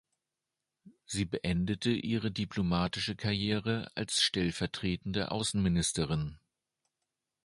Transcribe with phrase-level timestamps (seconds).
[1.05, 6.39] Sie beendete ihre diplomatische Karriere als stellvertretende Außenministerin.